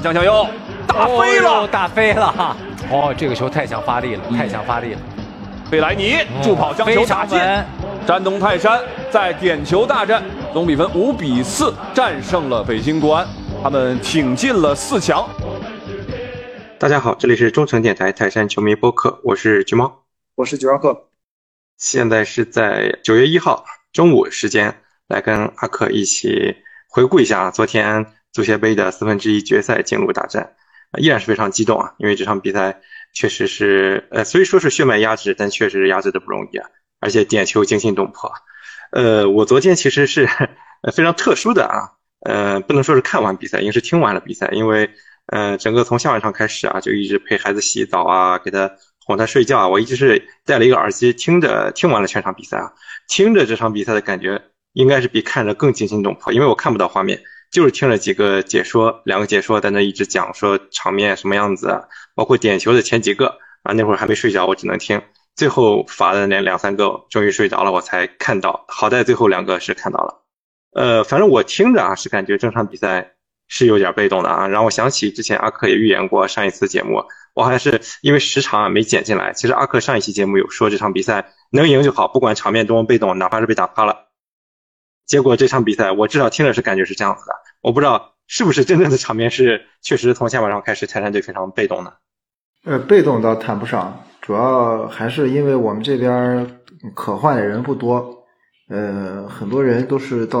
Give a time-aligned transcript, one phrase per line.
[0.00, 0.48] 发江小佑
[0.86, 2.56] 打飞了，打飞了！
[2.90, 4.98] 哦，这个球太想发力了，太想发力了。
[5.70, 7.38] 贝莱尼助跑将球打进，
[8.06, 8.80] 山东泰山
[9.10, 10.24] 在点球大战
[10.54, 13.28] 总比分五比四战胜了北京国安，
[13.62, 15.28] 他们挺进了四强。
[16.78, 20.04] 大家好，这里是中诚电台泰山球迷播客，我是橘猫，
[20.34, 21.08] 我是九二克。
[21.76, 24.74] 现在是在九月一号中午时间，
[25.08, 26.56] 来跟阿克一起
[26.88, 30.54] 回顾一下昨天足协杯的四分之一决赛进入大战，
[30.98, 32.80] 依然是非常激动啊，因为这场比赛。
[33.12, 36.68] 确实是，呃，虽说是血脉压制，但确实压制的不容易啊，
[37.00, 38.30] 而且点球惊心动魄。
[38.92, 40.28] 呃，我昨天其实是
[40.94, 41.90] 非常特殊的啊，
[42.20, 44.88] 呃，不能说是看完比赛，应该是听完了比赛，因为，
[45.26, 48.70] 呃，整个从下半场开始啊，就一直陪孩子洗澡啊，给他
[49.04, 52.72] 哄他睡觉啊，我一直是戴了一个耳机听着，听完了全场比赛啊，
[53.08, 54.40] 听着这场比赛的感觉，
[54.74, 57.20] 应该是比看着更惊心动魄，因为我看不到画面。
[57.50, 61.82] 就是听了几个解说，两个解说在那一直讲说场面什么样子，
[62.14, 65.02] 包括点球的前几个啊，那会儿还没睡着，我只能听。
[65.34, 68.64] 最后罚的那两三个，终于睡着了，我才看到。
[68.68, 70.22] 好在最后两个是看到了。
[70.72, 73.12] 呃，反正我听着啊，是感觉这场比赛
[73.48, 77.02] 是有点被动的啊，让我想起之前阿克也预言过上一次节目，
[77.34, 79.32] 我还是因为时长啊没剪进来。
[79.32, 84.09] 其实阿克上一期节目有说这场比赛能赢就好，不管场面多么被动，哪怕是被打趴了。
[85.10, 91.94] 结果这场比赛，我至少听着是感觉是这样子的，我不知道是不是真正的场面是确实从下半场开始，泰山队非常被动的。
[92.64, 96.60] 呃，被动倒谈不上，主要还是因为我们这边
[96.94, 98.22] 可换的人不多，
[98.68, 100.40] 呃，很多人都是到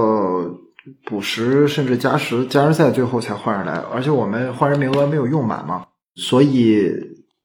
[1.04, 6.88] 补时甚至加时加时赛最后才换上来，而且我们换人名额没有用满嘛，所以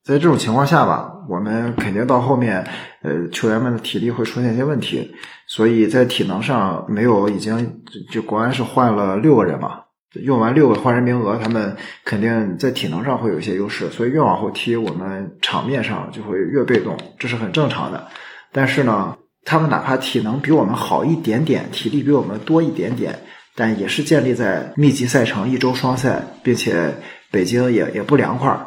[0.03, 2.65] 在这种情况下吧，我们肯定到后面，
[3.01, 5.13] 呃，球员们的体力会出现一些问题。
[5.47, 7.81] 所以在体能上没有，已经
[8.11, 9.81] 就国安是换了六个人嘛，
[10.23, 18.07] 用完六个换人名额，他们肯定在体能上会有一些优势，所以越往后踢，我们场面上就会越被动，这是很正常的。
[18.51, 23.19] 但是呢，他们哪怕体能比我们好一点点，体力比我们多一点点，
[23.55, 26.95] 但也是建立在密集赛程一周双赛，并且
[27.29, 28.57] 北京也也不凉快，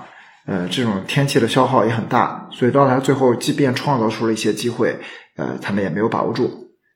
[0.48, 4.98] 呃，这种天气的消耗也很大，所以到他最后，即便创造出了一些机会，
[5.36, 6.50] 呃，他们也没有把握住。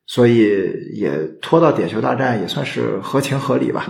[0.07, 3.87] 所以也拖到点球大战也算是合情合理吧。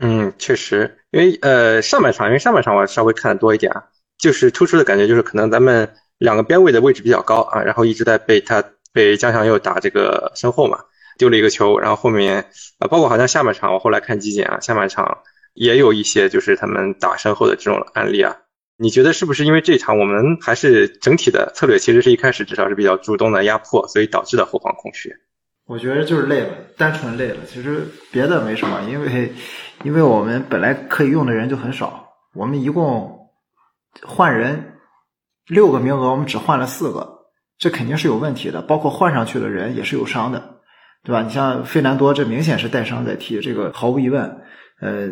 [0.00, 3.82] 嗯，确实，因为呃上半场，因为上半场我稍微看的多一点啊，
[4.18, 5.88] 就是突出的感觉就是可能咱们
[6.18, 10.78] 两个边位的位置比较高啊，然后一直在被他被江翔佑打这个身后嘛，
[11.18, 12.46] 丢了一个球，然后后面
[12.78, 15.18] 啊包括好像下半场我后来看集锦啊，下半场
[15.54, 18.36] 也有一些就是他们打身后的这种案例啊。
[18.82, 25.08] 你觉得是不是因为这场我们还是整体的策略其实是一开始至少是比较主动的压迫，所以导致的后方空虚？
[25.66, 27.36] 我觉得就是累了，单纯累了。
[27.46, 29.32] 其实别的没什么，因为
[29.84, 33.30] 因为我们本来可以用的人就很少，我们一共
[34.02, 34.72] 换人
[35.46, 37.08] 六个名额，我们只换了四个，
[37.58, 38.60] 这肯定是有问题的。
[38.62, 40.56] 包括换上去的人也是有伤的，
[41.04, 41.22] 对吧？
[41.22, 44.38] 你像费南多，这明显是带伤在踢，这个毫无疑问。
[44.82, 45.08] 呃，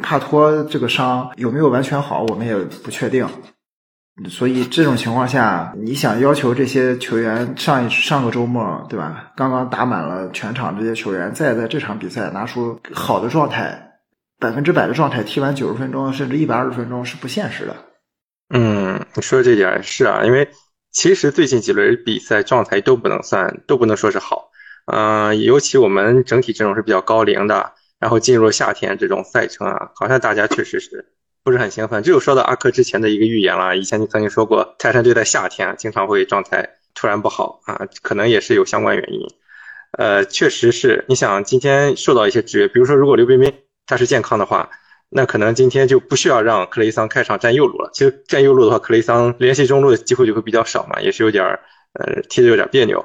[0.00, 3.28] 帕托这个伤有没有完全好，我们也不确定。
[4.28, 9.32] 所以这种情况下，你想要求这些球员上一上个周末，对吧？
[9.36, 13.90] 刚刚打满了全场，这些球员再在这场比赛拿出好的状态，
[14.38, 17.76] 百分之百的状态，踢完九十分钟甚至一百二十分钟是不现实的。
[18.54, 20.48] 嗯，你说的这点是啊，因为
[20.90, 24.50] 其实最近几轮比赛状态都不能算，都不能说是好。
[24.86, 31.06] 嗯，尤其我们整体阵容是比较高龄的，然后进入夏天这种赛程啊，好像大家确实是。
[31.44, 33.76] 不是很兴奋，这就说到阿克之前的一个预言了。
[33.76, 39.20] 以前你曾经说过，泰山队在夏天经常会状态突然不好啊，可能也是有相关原因。
[39.98, 43.52] 呃，确实是，你想今天受到一些制约，比如说如果刘彬彬
[43.86, 44.70] 他是健康的话，
[45.08, 47.90] 那可能今天就不需要让克雷桑开场站右路了。
[47.92, 51.44] 其实站右路的话，克雷桑联系中路的机会就会比较少嘛，也是有点
[51.94, 53.00] 呃踢的有点别扭，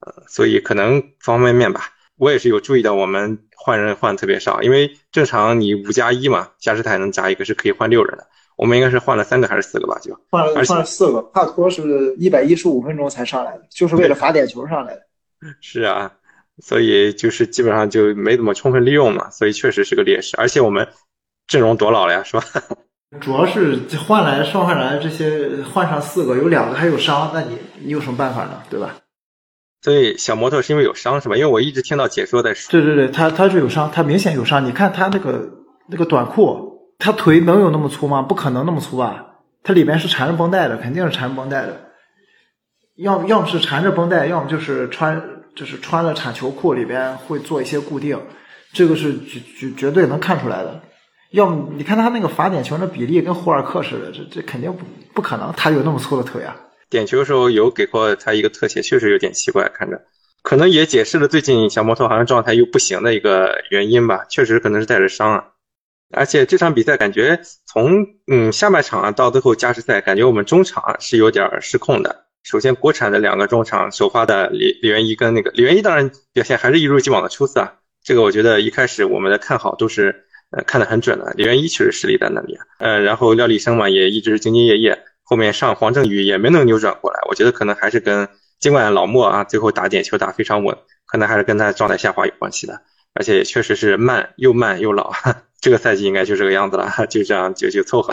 [0.00, 1.90] 呃，所以可能方方面面吧。
[2.18, 8.26] 我也是有注意到，我们换人换特别少，因为正常你五加一嘛，加时台能加一个是可以换六人的，
[8.56, 9.98] 我们应该是换了三个还是四个吧？
[10.00, 15.02] 就换了换了四个，帕托是一百一十五分钟才上来的，就是为了罚点球上来的。
[15.60, 16.12] 是啊，
[16.62, 20.36] 所以就是基本上就没怎么充分利用嘛，所以确实是个劣势。
[20.36, 20.86] 而且我们
[21.48, 22.44] 阵容多老了呀，是吧？
[23.20, 28.62] 主要是换来上换来这些换上四个，有两个还有伤，那你你有什么办法呢？
[28.70, 28.96] 对吧？
[29.82, 31.36] 所以小摩托是因为有伤是吧？
[31.36, 32.70] 因为我一直听到解说在说。
[32.70, 34.64] 对对对，他他是有伤，他明显有伤。
[34.64, 35.48] 你看他那个
[35.88, 38.22] 那个短裤，他腿能有那么粗吗？
[38.22, 39.26] 不可能那么粗吧？
[39.64, 41.88] 他里面是缠着绷带的，肯定是缠绷带的。
[42.96, 45.20] 要要么是缠着绷带，要么就是穿
[45.56, 48.20] 就是穿了铲球裤里边会做一些固定，
[48.72, 50.80] 这个是绝绝绝对能看出来的。
[51.30, 54.84] 要么你看他那个罚点球那比例跟霍尔克似的，这这肯定不
[55.14, 56.54] 不可能，他有那么粗的腿啊。
[56.92, 60.00] 点球的时候有给过他一个特写，确实有点奇怪，看着，
[60.42, 65.44] 可能也解释了最近小摩托好像状态又不行的一个原因吧，确实可能是带着伤啊。
[66.14, 72.26] 而且这场比赛感觉从嗯下半场啊到最后加时赛，感觉我们中场是有点失控的。
[72.42, 77.72] 首先，国产的两个中场首发的李李元一跟那个李元一，当然表现还是一如既往的出色啊。
[78.04, 82.66] 这个我觉得一开始我们的看好都是呃看得很准的，李元一确实实力在那里啊。
[82.78, 85.04] 呃，然后廖立生嘛也一直兢兢业业。
[85.32, 88.28] 后面上黄正宇也没能扭转过来，我觉得可能还是跟
[88.60, 90.76] 尽管老莫啊最后打点球打非常稳，
[91.06, 92.82] 可能还是跟他状态下滑有关系的，
[93.14, 95.10] 而且也确实是慢又慢又老，
[95.58, 98.12] 这个赛季应该就这个样子了， 就这样就就凑合。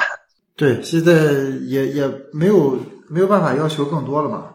[0.55, 1.13] 对，现在
[1.65, 2.79] 也也没有
[3.09, 4.45] 没有办法要求更多了嘛，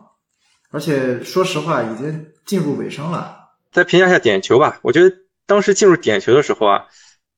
[0.70, 3.36] 而且说实话已经进入尾声了。
[3.72, 5.14] 再评价一下点球吧，我觉得
[5.44, 6.86] 当时进入点球的时候啊，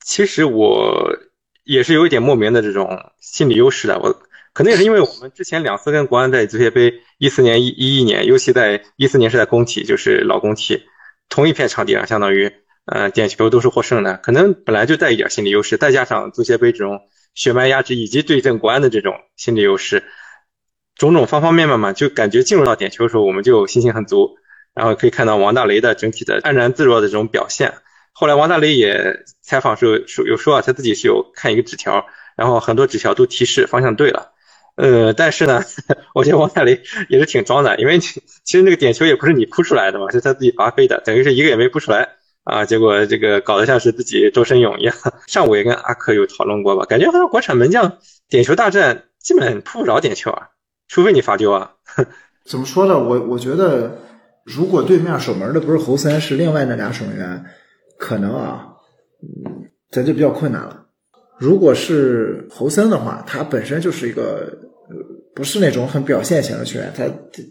[0.05, 1.19] 其实我
[1.65, 4.17] 也是有一点莫名的这种心理优势的，我。
[4.57, 10.85] 可能也是因为我们之前两次跟国安在足协杯，一四年、一一一年，尤其在一四年是在工体，就是老工体，
[11.29, 12.51] 同一片场地上，相当于，
[12.87, 17.03] 呃，点球都是获胜的，可能本来就带一点心理优势，再加上足协杯这种
[17.35, 20.05] 血脉压制以及对阵国安的这种心理优势，
[20.95, 24.39] 种种方方面面嘛，就感觉进入到点球的时候，我们就信心很足，
[24.75, 27.75] 然后可以看到王大雷的整体的安然自若的这种表现。
[28.13, 32.07] 后来王大雷也采访时候说有说啊，他自己是有看一个纸条，
[32.39, 34.33] 然后很多纸条都提示方向对了。
[34.77, 35.63] 呃，但是呢，
[36.15, 42.11] 我觉得王大雷也是挺装的，因为其实那个点球也不是你扑出来的嘛，是他自己发飞的，等于是一个也没扑出来
[42.45, 44.95] 啊，结果这个搞得像是自己周身勇一样。
[45.27, 47.97] 上午也跟阿克有讨论过吧，感觉好像国产门将
[48.29, 50.49] 点球大战基本扑不着点球啊，
[50.89, 51.73] 除非你罚丢啊。
[52.45, 52.99] 怎么说呢？
[52.99, 53.97] 我我觉得，
[54.45, 57.43] 如果对面守门的不是侯森，是另外那俩守门员，
[57.99, 58.75] 可能啊，
[59.23, 60.85] 嗯，咱就比较困难了。
[61.39, 64.65] 如果是侯森的话，他本身就是一个。
[65.37, 67.05] 不是那种很表现型的球员，他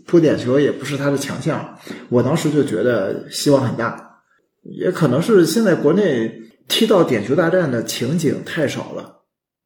[0.08, 1.78] 扑点球也不是他的强项。
[2.10, 4.22] 我当时就觉得希望很大，
[4.64, 9.22] 也可能是现在国内踢到点球大战的情景太少了，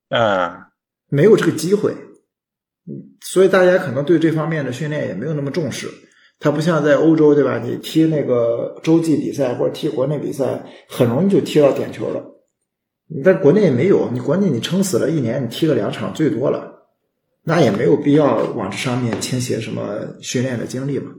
[0.09, 0.51] 嗯，
[1.07, 1.95] 没有这个机会，
[3.21, 5.87] 所以大家可能对这方面的训练也没有那么重视。
[6.41, 7.59] 他不像在欧洲，对吧？
[7.59, 12.21] 你踢那个洲际比赛或者踢国内比赛，很容易就踢到点球了。
[13.07, 16.68] 你在国内也没有，你国内你撑死了一年，你踢个两场最多了。
[17.43, 21.11] 那也没有必要往这上面倾斜什么训练的精力嘛。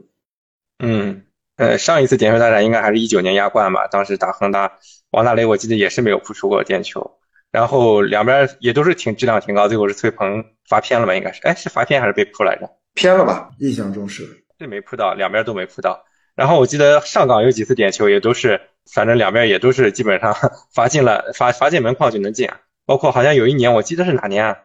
[0.79, 1.25] 嗯，
[1.57, 4.79] 呃，上一次点球大战应该还是一九年亚冠吧，当时打恒大，
[5.11, 7.19] 王大雷我记得也是没有扑出过点球，
[7.51, 11.15] 然后两边也都是挺质量挺高，最后是崔鹏罚偏了吧？
[11.15, 12.71] 应该是，哎，是罚偏还是被扑来着？
[12.95, 13.51] 偏了吧？
[13.59, 14.27] 印象中是，
[14.59, 16.05] 这，没扑到，两边都没扑到。
[16.35, 18.61] 然后我记得上港有几次点球也都是，
[18.95, 20.35] 反正两边也都是基本上
[20.73, 22.61] 罚进了，罚罚进门框就能进啊。
[22.87, 24.57] 包括好像有一年我记得是哪年啊？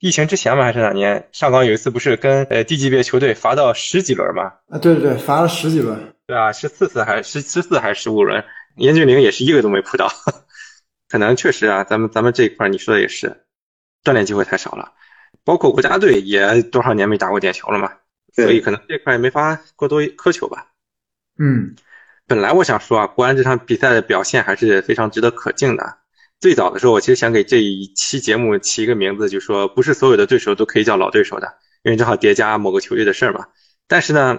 [0.00, 0.64] 疫情之前嘛？
[0.64, 1.28] 还是哪年？
[1.32, 4.52] 上港有一次不是跟呃低级别球队罚到十几轮吗？
[4.68, 6.14] 啊，对对对，罚了十几轮。
[6.26, 8.44] 对啊，十四次还是十十四还是十五轮？
[8.76, 10.08] 严俊凌也是一个都没扑到。
[11.08, 13.44] 可能确实啊，咱们咱们这一块你说的也是，
[14.04, 14.92] 锻炼机会太少了。
[15.42, 17.90] 包括国家队也多少年没打过点球了嘛，
[18.34, 20.68] 所以可能这块也没法过多苛求吧。
[21.40, 21.74] 嗯，
[22.26, 25.97] 本来我想说啊，国安这场比赛的表现还是非常值得可敬的。
[26.40, 31.48] 最早的时候，我其实想给这一期节目起一个名字，就说不是所有的对手都可以叫老对手的，
[31.82, 33.46] 因为正好叠加某个球队的事儿嘛。
[33.88, 34.38] 但是呢，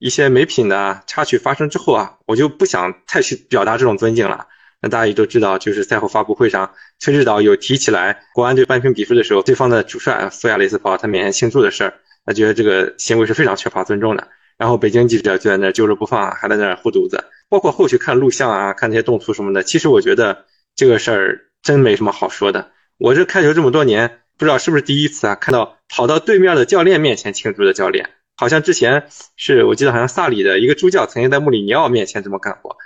[0.00, 4.48] 一些没品的插曲发生之后啊，我就不想太去表达这种尊敬了。
[4.82, 14.26] 那大家也都知道，就是赛后发布会上，崔指导有提起来国安队扳平比分的时候，对方的主帅苏亚雷斯跑他面前庆祝的事儿，他觉得这个行为是非常缺乏尊重的。
[14.58, 17.22] 然后北京记者就在那揪着不放，还在那护犊子。
[17.48, 20.44] 包括后续看录像啊，看那些动图什么的，其实我觉得。
[20.76, 22.70] 这个事儿真没什么好说的。
[22.98, 32.76] 我这看球这么多年，不知道是不是第一次啊，看到跑到对面的教练面前庆祝的教练，好像之前是我记得好像萨里的一个助教曾经在穆里尼奥面前这么干过，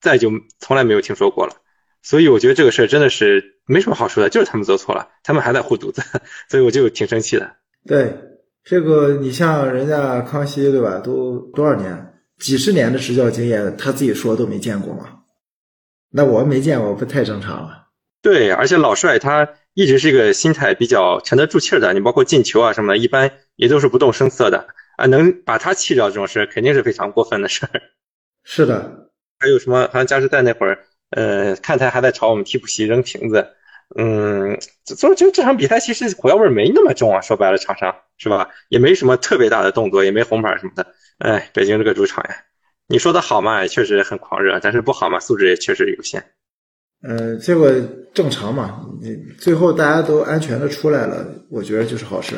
[0.00, 1.52] 再就从来没有听说过了。
[2.02, 6.02] 所以我觉得这个事儿真的是没什么好说的，就是他们做错了，他们还在护犊子，
[6.48, 7.56] 所以我就挺生气的。
[7.86, 8.14] 对，
[8.64, 10.98] 这个你像人家康熙对吧？
[10.98, 15.20] 都多少年、几十年的执教经验，他自己说都没见过嘛。
[16.16, 17.88] 那我没见过，不太正常了。
[18.22, 21.92] 对，而且老帅他一直是一个心态比较沉得住气的。
[21.92, 25.04] 你包括进球啊什么的，一般也都是不动声色的啊。
[25.04, 27.82] 能把他气着这种事，肯定是非常过分的事儿。
[28.44, 29.82] 是的，还有什么？
[29.92, 30.78] 好像加时赛那会儿，
[31.10, 33.46] 呃，看台还在朝我们替补席扔瓶子。
[33.98, 37.20] 嗯，所以就这场比赛其实火药味没那么重啊。
[37.20, 38.48] 说白了，场上是吧？
[38.70, 40.86] 也没什么特别大的动作，也没红牌什么的。
[41.18, 42.36] 哎，北京这个主场呀。
[42.88, 46.24] 你说的好嘛，也确实很狂热，但是不好嘛，素质也确实有限。
[47.02, 47.80] 呃，这个
[48.14, 52.34] 正常嘛，你最后大家都安全的出来了，我觉得就是好事。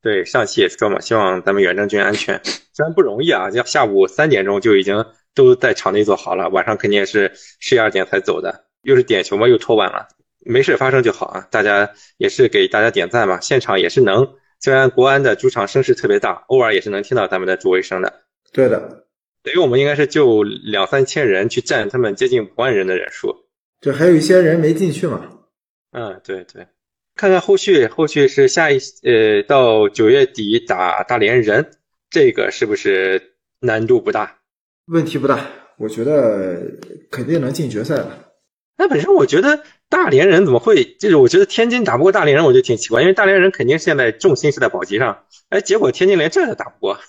[0.00, 2.40] 对，上期也说嘛，希望咱们远征军安全，
[2.72, 5.04] 虽然不容易啊，要下午三点钟就已经
[5.34, 10.06] 都在场内做好了，晚上肯定也是十一二点才走的，又是点球嘛，又拖晚了，
[10.44, 11.48] 没事发生就好啊。
[11.50, 14.26] 大家也是给大家点赞嘛，现场也是能，
[14.60, 18.12] 虽然国安的主场声势特别大，偶尔也是能听到咱们的助威声的。
[18.52, 19.06] 对的，
[19.42, 23.34] 等于我们应该是就两三千人去占他们接近五万人的人数，
[23.80, 25.28] 就还有一些人没进去嘛。
[25.92, 26.66] 嗯，对对。
[27.14, 31.70] 看看后续，后续是下一呃，到九月底打大连人，
[32.10, 34.38] 这个是不是难度不大？
[34.86, 35.44] 问题不大，
[35.78, 36.62] 我觉得
[37.10, 38.08] 肯定能进决赛的。
[38.76, 40.84] 那本身我觉得大连人怎么会？
[41.00, 47.00] 就是我觉得天津打不过大连人，我就挺奇怪，因为大连人肯定现在重心是在保级上，哎，结果天津连这都打不过。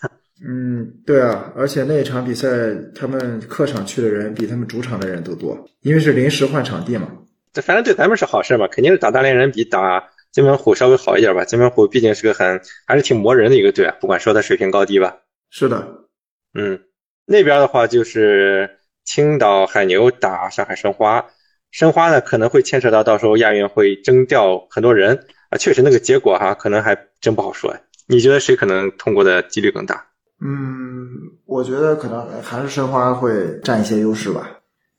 [0.41, 2.47] 嗯，对啊，而且那一场比赛
[2.95, 7.09] 他们客场去的人比他们主场的人都多，因为是临时换场地嘛。
[7.51, 11.43] 这反正对咱们是好事嘛，肯定是打大连人比打金门虎稍微好一点吧。
[11.43, 15.17] 金门虎毕竟是个很还是挺磨人的一个队啊，不管说他水平高低吧。
[15.49, 16.05] 是的，
[16.53, 16.79] 嗯，
[17.25, 21.25] 那边的话就是青岛海牛打上海申花，
[21.71, 27.75] 申花呢可能会牵扯到到时候亚运会征调很多人啊，确实那个结果哈可能还真不好说。
[28.07, 30.05] 你觉得谁可能通过的几率更大？
[30.41, 34.49] 嗯，我觉得可能还是申花会占一些优势吧，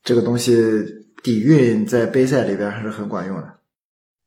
[0.02, 0.99] 这个东西。
[1.23, 3.54] 底蕴在杯赛里边还是很管用的。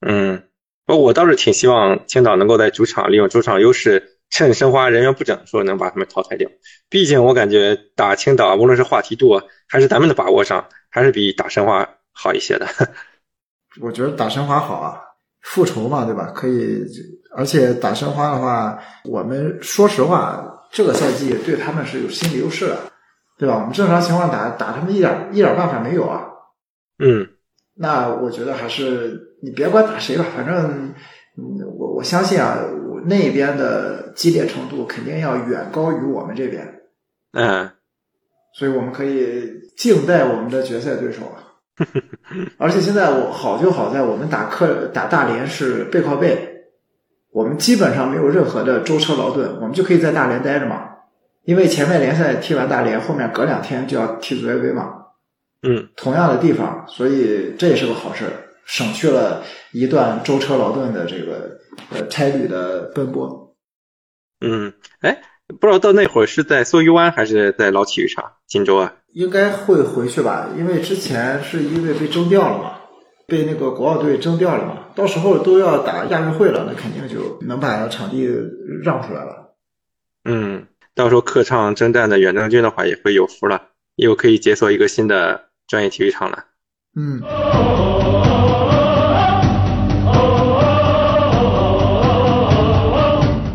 [0.05, 0.43] 嗯，
[0.85, 6.47] 不，我倒是挺希望青岛能够在主场利用主场优势，趁申花人员不整的时候能把他们淘汰掉。
[6.89, 12.67] 毕竟我感觉打青岛，无论是话题度还是咱们的把握上，还是比打申花好一些的。
[13.81, 15.01] 我觉得打申花好啊，
[15.43, 16.31] 复仇嘛，对吧？
[16.33, 16.83] 可以，
[17.35, 22.77] 而且打申花的话，我们说实话，这个赛季对他们是有心理优势的，
[23.37, 23.55] 对吧？
[23.55, 26.25] 我们正常情况打打他们一点一点办法没有啊。
[26.99, 27.27] 嗯，
[27.75, 30.93] 那我觉得还是你别管打谁吧，反正
[31.77, 32.57] 我我相信啊，
[33.05, 36.81] 那边的激烈程度肯定要远高于我们这边。
[37.33, 37.69] 嗯，
[38.53, 41.23] 所以我们可以静待我们的决赛对手。
[42.57, 46.65] 而且现在我好就好在我们打客打大连是背靠背，
[47.31, 50.89] 我们基本上没有任何的舟车劳顿，我们就可以在大连待着嘛。
[51.43, 54.99] 因为前面联赛踢完大连，后面隔两天就要踢足协杯嘛。
[55.61, 58.25] 嗯，同样的地方，所以这也是个好事，
[58.65, 61.57] 省去了一段舟车劳顿的这个
[61.89, 63.55] 呃差旅的奔波。
[64.39, 65.21] 嗯，哎，
[65.59, 68.93] 不知道到那会儿是在梭鱼湾还是在老体育场锦州啊？
[69.13, 72.75] 应该会回去吧，因为之前是因为被征调了嘛，
[73.25, 78.29] 被那个国奥队征调了嘛，到时候都要打亚运会了，那肯定就能把场地
[78.83, 79.55] 让出来了。
[80.25, 85.45] 嗯，到时候客场征战的远征军的话也会有福了，又可以解锁一个新的。
[85.65, 86.43] 专业体育场了，
[86.95, 87.23] 嗯。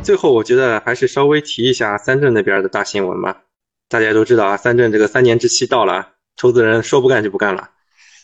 [0.02, 3.42] 最后，我觉得还是稍微提一下三镇那边的大新闻吧。
[3.88, 7.70] 大家都知道啊，三镇这个三年之期到了，投资人说不干就不干了。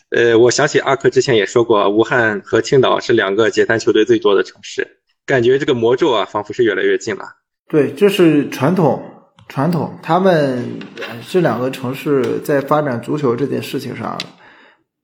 [0.09, 7.25] 呃，我想起阿克之前也说过，武汉和青岛是两个解散球队最多的城市，感觉这个魔咒啊，仿佛是越来越近了。
[7.67, 9.03] 对，这是传统。
[9.47, 10.79] 传统，他们
[11.29, 14.17] 这两个城市在发展足球这件事情上，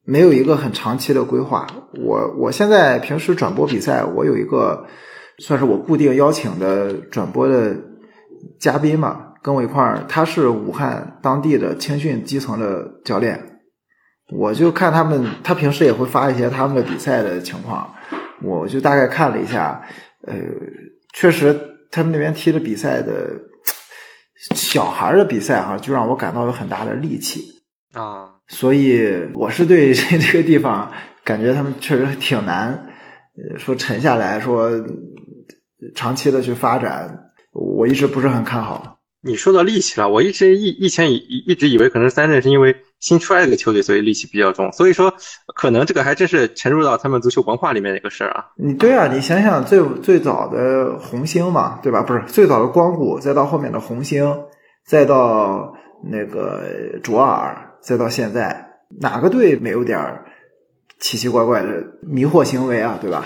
[0.03, 1.67] 没有一个很长期的规划。
[1.93, 4.83] 我我现在平时转播比赛，我有一个
[5.37, 7.75] 算是我固定邀请的转播的
[8.59, 13.59] 嘉宾嘛，跟我一块儿，他是武汉当地的青训基层的教练，
[14.31, 17.93] 我就看他们，他平时也会发一些他们的比赛的情况，
[18.41, 19.81] 我就大概看了一下，
[20.27, 20.35] 呃，
[21.13, 23.13] 确实他们那边踢的比赛的。
[24.55, 27.43] 小孩的比赛哈，就让我感到有很大的戾气
[27.93, 30.91] 啊，所以我是对这这个地方
[31.23, 32.69] 感觉他们确实挺难，
[33.37, 34.71] 呃，说沉下来说
[35.93, 37.15] 长期的去发展，
[37.51, 38.90] 我一直不是很看好。
[39.23, 44.71] 你说到戾气了，我一直以以前以一直以为可能三镇是因为新出来的球队，所以戾气比较重。
[44.71, 45.13] 所以说，
[45.55, 48.47] 可能这个还真是沉入到他们足球文化里面的一个事儿啊。
[48.57, 52.01] 你对啊，你想想最最早的红星嘛，对吧？
[52.01, 54.35] 不是最早的光谷，再到后面的红星，
[54.87, 55.71] 再到
[56.09, 56.63] 那个
[57.03, 59.99] 卓尔，再到现在，哪个队没有点
[60.99, 61.67] 奇奇怪怪的
[62.01, 62.97] 迷惑行为啊？
[62.99, 63.25] 对吧？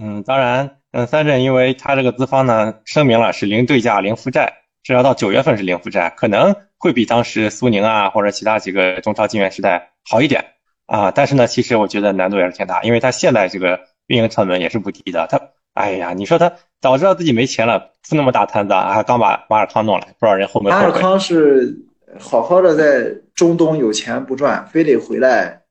[0.00, 4.52] 嗯，当然，嗯，三镇因为他这个资方呢声明了是零对价、零负债。
[4.86, 10.44] 至少到九月份是零负债，可能会比当时苏宁啊或者其他几个中超金元时代好一点
[10.86, 11.10] 啊。
[11.10, 15.26] 但是呢，其实我觉得难度也是挺大，因为他现在这个运营成本也是不低的。
[15.26, 15.40] 他，
[15.74, 20.70] 哎呀，你说他早知道自己没钱了，付那么大摊子，还刚把马尔康弄来，不知道人后面。
[20.70, 21.76] 马尔康是
[22.20, 25.62] 好好的在中东有钱不赚，非得回来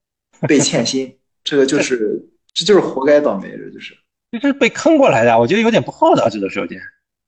[0.46, 1.16] 被欠薪。
[1.46, 2.22] 这个就是
[2.54, 3.94] 这就是活该倒霉，这就是。
[4.32, 6.82] 这是被坑过来的，我觉得有点不厚道，这都是有点。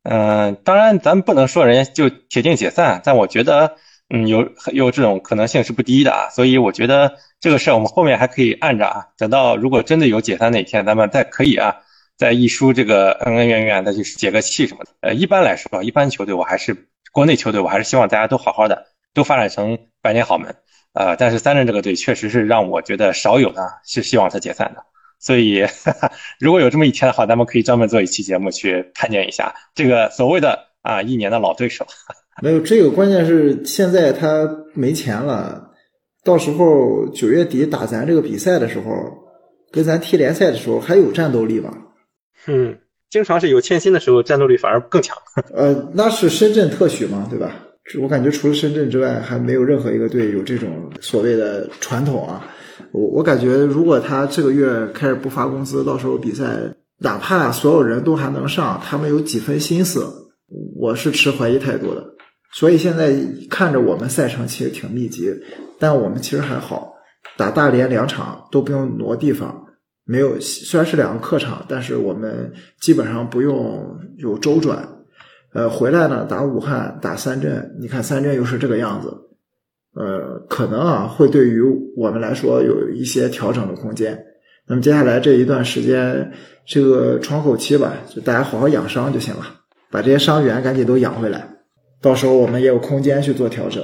[0.09, 3.75] 嗯，当然咱不能说人家就铁定解散，但我觉得，
[4.09, 6.29] 嗯，有有这种可能性是不低的啊。
[6.29, 11.75] 所以我觉得这个事儿我们后面还可以按着啊，等到如果真的有解散那天，咱们再可以啊，
[12.17, 14.91] 再一输这个恩恩怨怨，再去解个气什么的。
[15.01, 20.55] 呃，一般来说，一般球队我还是国内球队，我还是希望大家都好好的，都发展成百年好门。
[20.93, 24.85] 呃，但是三镇这个队确实是让我觉得少有的是希望他解散的。
[25.19, 25.65] 所以，
[26.39, 31.85] 如果有这么一天的话，咱们可以专门做一期节目去盘点一下这个所谓的啊一年的老对手。
[32.41, 35.71] 没有这个，关键是现在他没钱了，
[36.23, 38.91] 到时候九月底打咱这个比赛的时候，
[39.71, 41.75] 跟咱踢联赛的时候还有战斗力吧？
[42.45, 42.77] 嗯，
[43.09, 45.17] 经常是有欠薪的时候，战斗力反而更强。
[45.51, 47.55] 呃，那是深圳特许嘛，对吧？
[48.01, 52.47] 我感觉除了深圳之外，还没有任何一个队有这种所谓的传统啊。
[52.91, 56.45] 我我感觉，如果他这个月开始不发工资，到时候比赛
[56.99, 60.05] 哪怕所有人都还能上，他们有几分心思，
[60.75, 62.03] 我是持怀疑态度的。
[62.53, 63.13] 所以现在
[63.49, 65.29] 看着我们赛程其实挺密集，
[65.77, 66.93] 但我们其实还好，
[67.35, 69.65] 打大连两场都不用挪地方，
[70.05, 74.87] 没有虽然是两个客场，但是我们基本上不用有周转。
[75.53, 79.13] 呃，回来呢打武汉打三镇，你看三镇又是这个样子。
[79.99, 81.61] 呃，可能啊，会对于
[81.95, 84.17] 我们来说有一些调整的空间。
[84.67, 86.31] 那么接下来这一段时间，
[86.65, 89.43] 这个窗口期吧，就大家好好养伤就行了，
[89.89, 91.47] 把这些伤员赶紧都养回来，
[92.01, 93.83] 到时候我们也有空间去做调整。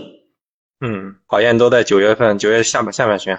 [0.86, 3.36] 嗯，考验都在九月份，九月下半下半旬。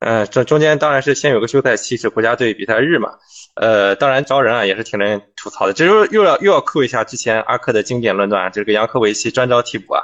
[0.00, 3.10] 嗯，这中间当然是先有个休赛期，是国家队比赛日嘛。
[3.54, 5.72] 呃，当然招人啊，也是挺能吐槽的。
[5.72, 10.02] 这又又要又要扣一下之前阿克的经典论断，这个杨科维奇专招替补啊。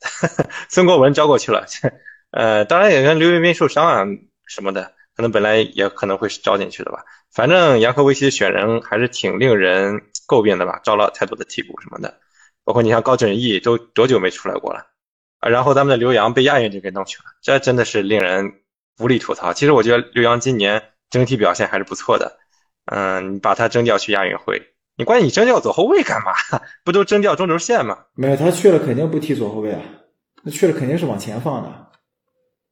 [0.68, 1.66] 孙国文招过去了，
[2.30, 4.04] 呃，当然也跟刘彬彬受伤啊
[4.46, 7.04] 什么的，可能本来也可能会招进去的吧。
[7.32, 12.20] 反正杨科维奇选人还是挺令人诟病的吧，招了太多的替补什么的，
[12.64, 14.86] 包括你像高振毅都多久没出来过了
[15.40, 15.48] 啊？
[15.48, 18.60] 然后咱们的刘洋被亚运就给弄去了，这真的是令人
[18.98, 19.52] 无力吐槽。
[19.52, 22.38] 其实我觉得刘洋今年整体表现还是不错的，
[22.86, 24.73] 嗯，你把他征调去亚运会。
[24.96, 26.32] 你关键你征调左后卫干嘛？
[26.84, 27.98] 不都征调中轴线吗？
[28.14, 29.80] 没有，他去了肯定不踢左后卫啊，
[30.42, 31.86] 那去了肯定是往前放的。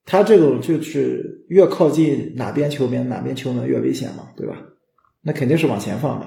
[0.05, 4.57] 他这种就是越靠近哪边球边哪边球门越危险嘛，对吧？
[5.21, 6.27] 那肯定是往前放的。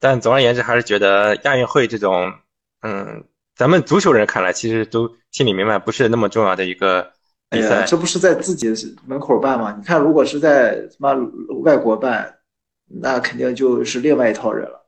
[0.00, 2.32] 但总而言之，还是觉得亚运会这种，
[2.80, 7.06] 嗯，咱们足球人看来其实都心里明白，不是那么重要的一个
[7.50, 7.84] 比赛。
[7.86, 8.68] 这不是在自己
[9.06, 9.74] 门口办吗？
[9.78, 11.14] 你看，如果是在什么
[11.62, 12.34] 外国办，
[12.86, 14.81] 那肯定就是另外一套人了。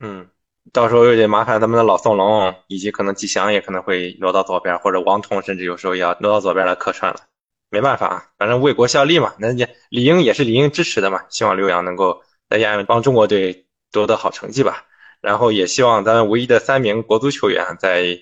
[0.00, 0.28] 嗯，
[0.72, 7.20] 到时候又得麻烦咱们的老宋龙，以及可能吉祥也可能会挪到左边，或者王彤甚至有时候也要挪到左边来客串了。
[7.70, 11.22] 没办法啊，反正为国效力嘛，那也理应也是理应支持的嘛。
[11.30, 14.84] 希望刘洋能够在亚运帮中国队夺得好成绩吧。
[15.20, 18.20] 然后也希望咱们唯一的三名国足球员在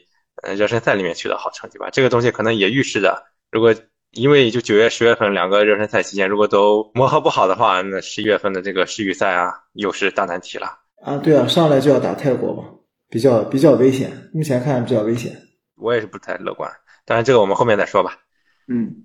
[0.56, 1.90] 热身赛里面取得好成绩吧。
[1.90, 3.74] 这个东西可能也预示着，如果
[4.12, 10.78] 因为就九月十月份两个热身赛期间，如果都磨合不好的话，那十一月份的这个世预赛啊，又是大难题了。
[11.04, 12.64] 啊，对啊，上来就要打泰国嘛，
[13.10, 14.10] 比较比较危险。
[14.32, 15.36] 目前看比较危险，
[15.76, 16.70] 我也是不太乐观。
[17.04, 18.20] 当然，这个我们后面再说吧。
[18.66, 19.04] 嗯，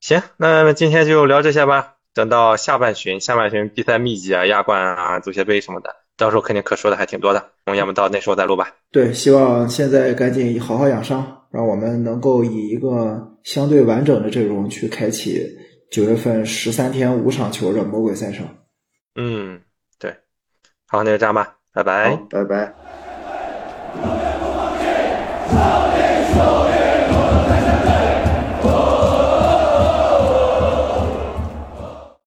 [0.00, 1.96] 行，那今天就聊这些吧。
[2.14, 7.50] 等到下半旬，下半旬比赛密集啊，亚冠啊，足协杯什么的，到时候肯定可说的还挺多的。
[7.66, 8.72] 我们要么到那时候再录吧。
[8.90, 15.46] 对，希望现在赶紧好好养伤，让我们能够以一个相对完整的阵容去开启
[15.90, 18.46] 九月份十三天五场球的魔鬼赛程。
[19.16, 19.60] 嗯。
[20.94, 22.16] 好那就这样吧拜拜。
[22.30, 22.72] 拜拜。